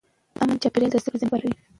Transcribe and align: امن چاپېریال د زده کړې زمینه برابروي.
امن 0.41 0.57
چاپېریال 0.63 0.91
د 0.91 0.95
زده 1.01 1.09
کړې 1.09 1.17
زمینه 1.19 1.31
برابروي. 1.31 1.55